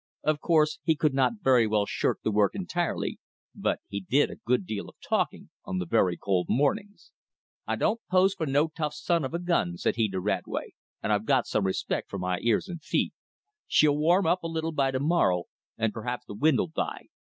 Of 0.23 0.39
course 0.39 0.79
he 0.83 0.95
could 0.95 1.13
not 1.13 1.33
very 1.43 1.67
well 1.67 1.85
shirk 1.85 2.21
the 2.23 2.31
work 2.31 2.55
entirely, 2.55 3.19
but 3.53 3.81
he 3.87 3.99
did 4.01 4.31
a 4.31 4.37
good 4.47 4.65
deal 4.65 4.89
of 4.89 4.95
talking 5.07 5.51
on 5.63 5.77
the 5.77 5.85
very 5.85 6.17
cold 6.17 6.47
mornings. 6.49 7.11
"I 7.67 7.75
don't 7.75 8.01
pose 8.09 8.33
for 8.33 8.47
no 8.47 8.69
tough 8.75 8.95
son 8.95 9.23
of 9.23 9.35
a 9.35 9.37
gun," 9.37 9.77
said 9.77 9.97
he 9.97 10.09
to 10.09 10.19
Radway, 10.19 10.73
"and 11.03 11.13
I've 11.13 11.25
got 11.25 11.45
some 11.45 11.67
respect 11.67 12.09
for 12.09 12.17
my 12.17 12.39
ears 12.41 12.67
and 12.67 12.81
feet. 12.81 13.13
She'll 13.67 13.95
warm 13.95 14.25
up 14.25 14.41
a 14.41 14.47
little 14.47 14.71
by 14.71 14.89
to 14.89 14.99
morrow, 14.99 15.43
and 15.77 15.93
perhaps 15.93 16.25
the 16.25 16.33
wind'll 16.33 16.71
die. 16.75 17.09